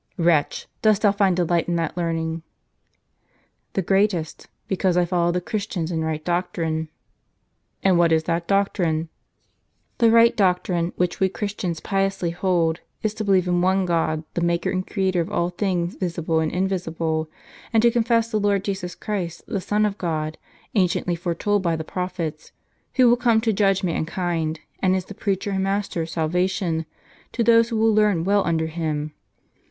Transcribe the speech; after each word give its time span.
"Wretch! 0.31 0.65
dost 0.81 1.03
thou 1.03 1.11
find 1.11 1.35
delight 1.35 1.67
in 1.67 1.75
that 1.75 1.95
learning?" 1.95 2.41
"The 3.73 3.83
greatest; 3.83 4.47
because 4.67 4.97
I 4.97 5.05
follow 5.05 5.31
the 5.31 5.39
Christians 5.39 5.91
in 5.91 6.03
right 6.03 6.25
doctrine."" 6.25 6.89
And 7.83 7.99
what 7.99 8.11
is 8.11 8.23
that 8.23 8.47
doctrine?"" 8.47 9.09
The 9.99 10.09
right 10.09 10.35
doctrine, 10.35 10.91
which 10.95 11.19
we 11.19 11.29
Christians 11.29 11.81
piously 11.81 12.31
hold, 12.31 12.79
is 13.03 13.13
to 13.13 13.23
believe 13.23 13.47
in 13.47 13.61
one 13.61 13.85
God, 13.85 14.23
the 14.33 14.41
Maker 14.41 14.71
and 14.71 14.87
Creator 14.87 15.21
of 15.21 15.31
all 15.31 15.51
things 15.51 15.93
visible 15.93 16.39
and 16.39 16.51
invisible; 16.51 17.29
and 17.71 17.83
to 17.83 17.91
confess 17.91 18.31
the 18.31 18.39
Lord 18.39 18.63
Jesus 18.63 18.95
Christ 18.95 19.45
the 19.45 19.61
Son 19.61 19.85
of 19.85 19.99
God, 19.99 20.39
anciently 20.73 21.13
foretold 21.15 21.61
by 21.61 21.75
the 21.75 21.83
prophets, 21.83 22.51
who 22.95 23.07
will 23.07 23.17
come 23.17 23.39
to 23.41 23.53
judge 23.53 23.83
mankind, 23.83 24.61
and 24.79 24.95
is 24.95 25.05
the 25.05 25.13
preacher 25.13 25.51
and 25.51 25.63
master 25.63 26.01
of 26.01 26.09
salvation, 26.09 26.87
to 27.33 27.43
those 27.43 27.69
who 27.69 27.77
will 27.77 27.93
learn 27.93 28.23
well 28.23 28.43
under 28.47 28.65
Him. 28.65 29.13